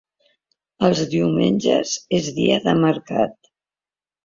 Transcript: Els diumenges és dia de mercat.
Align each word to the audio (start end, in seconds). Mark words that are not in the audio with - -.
Els 0.89 1.01
diumenges 1.11 1.93
és 2.21 2.33
dia 2.41 2.59
de 2.67 2.77
mercat. 2.83 3.55